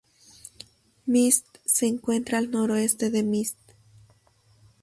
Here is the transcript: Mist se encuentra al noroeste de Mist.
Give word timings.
Mist 1.05 1.45
se 1.63 1.85
encuentra 1.85 2.39
al 2.39 2.49
noroeste 2.49 3.11
de 3.11 3.21
Mist. 3.21 3.59